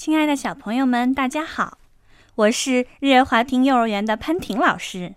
[0.00, 1.76] 亲爱的小朋友们，大家好！
[2.34, 5.14] 我是日月华庭幼儿园的潘婷老师。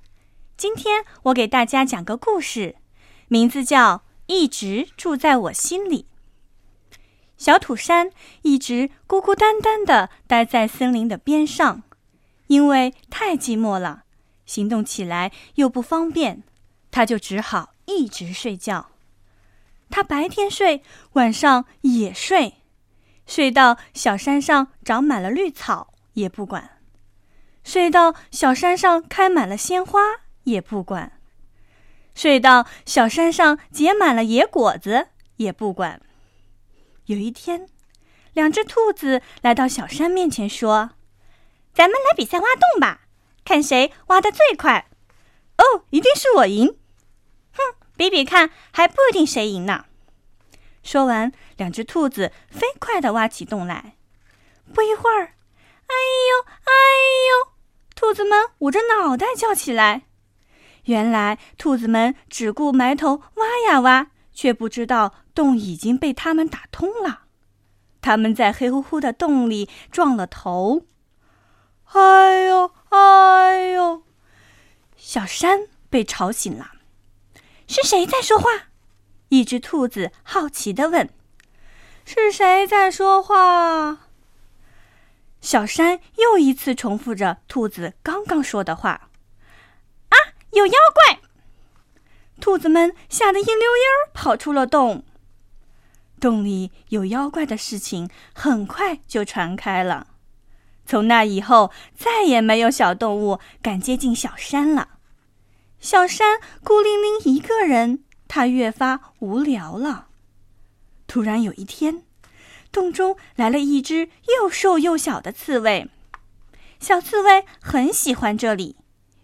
[0.58, 2.76] 今天我给大家讲个故事，
[3.30, 6.08] 名字叫《一直住在我心里》。
[7.38, 8.12] 小土山
[8.42, 11.84] 一直孤孤单单地待在森林的边上，
[12.48, 14.04] 因为太寂寞了，
[14.46, 16.44] 行动起来又不方便，
[16.92, 18.88] 他就只好一直睡觉。
[19.90, 22.56] 他白天睡，晚上也睡。
[23.26, 26.78] 睡到小山上长满了绿草也不管，
[27.64, 30.00] 睡到小山上开满了鲜花
[30.44, 31.14] 也不管，
[32.14, 36.02] 睡到小山上结满了野果子也不管。
[37.06, 37.68] 有一天，
[38.34, 40.92] 两只兔子来到小山面前说
[41.74, 43.02] ：“咱们来比赛挖洞吧，
[43.44, 44.88] 看谁挖的最快。
[45.58, 46.78] ”“哦，一定是我赢
[47.54, 47.62] ！”“哼，
[47.96, 49.86] 比比看，还不一定谁赢呢。”
[50.84, 53.96] 说完，两只兔子飞快地挖起洞来。
[54.74, 55.36] 不一会儿，
[55.88, 55.96] 哎
[56.30, 56.74] 呦哎
[57.30, 57.54] 呦！
[57.96, 60.04] 兔子们捂着脑袋叫起来。
[60.86, 67.22] 原来，兔子们只顾埋头挖呀挖，却不知道洞已经被他们打通了。
[68.02, 70.86] 他们在黑乎乎的洞里撞了头。
[71.94, 74.04] 哎呦哎呦！
[74.98, 76.72] 小山被吵醒了。
[77.68, 78.50] 是谁在说话？
[79.34, 81.10] 一只兔子好奇地问
[82.06, 84.10] ：“是谁在说话？”
[85.42, 89.10] 小山又一次重复着兔子刚刚说的话
[90.10, 90.16] ：“啊，
[90.52, 91.20] 有妖怪！”
[92.40, 95.04] 兔子们吓得一溜烟儿跑出了洞。
[96.20, 100.06] 洞里有妖怪的事情很快就传开了。
[100.86, 104.90] 从那以后，再也没有小动物敢接近小山了。
[105.80, 108.04] 小山孤零零一个人。
[108.36, 110.08] 他越发无聊了。
[111.06, 112.02] 突然有一天，
[112.72, 114.10] 洞中来了一只
[114.40, 115.88] 又瘦又小的刺猬。
[116.80, 118.76] 小刺猬很喜欢这里，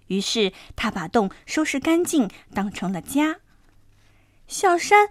[0.10, 3.38] 于是他把洞收拾干净，当成了家。
[4.48, 5.10] 小山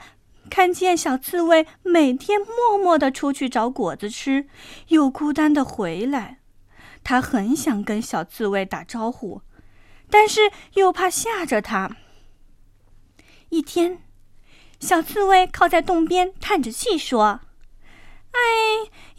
[0.49, 4.47] 看见小刺猬每天默默的出去找果子吃，
[4.91, 6.39] 又孤单的回来，
[7.03, 9.43] 他很想跟小刺猬打招呼，
[10.09, 11.97] 但是又怕吓着它。
[13.51, 14.03] 一天，
[14.79, 17.41] 小刺猬靠在洞边，叹着气说
[18.33, 18.39] ：“哎，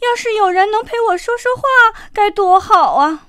[0.00, 1.62] 要是有人能陪我说说话，
[2.12, 3.26] 该多好啊！”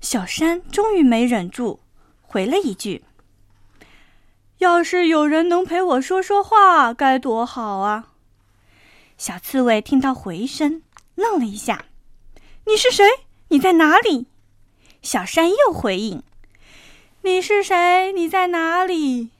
[0.00, 1.80] 小山终于没忍住，
[2.22, 3.04] 回了一句
[4.58, 8.12] ：“要是有人能陪我说说话，该多好啊！”
[9.18, 10.82] 小刺猬听到回声，
[11.14, 11.86] 愣了一下
[12.66, 13.04] ：“你是谁？
[13.48, 14.26] 你在哪里？”
[15.02, 16.22] 小山又回应
[17.22, 18.12] ：“你是谁？
[18.12, 19.30] 你在哪里？”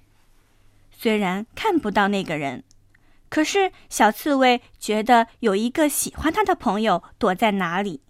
[1.07, 2.65] 虽然看不到那个人，
[3.29, 8.03] 可是小刺猬觉得有一个喜欢它的朋友躲在哪里，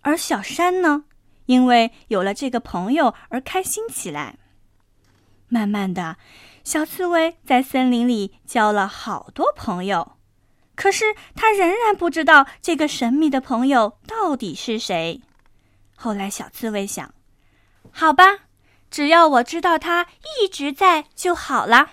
[0.00, 1.04] 而小山呢，
[1.46, 4.36] 因为有了这个朋友而开心起来。
[5.46, 6.16] 慢慢的，
[6.64, 10.16] 小刺猬在森林里交了好多朋友，
[10.74, 15.22] 可是他仍然不知道这个神秘的朋友到底是谁。
[15.94, 17.14] 后来，小刺猬想：
[17.92, 18.24] 好吧，
[18.90, 20.08] 只要我知道他
[20.42, 21.90] 一直在就好了。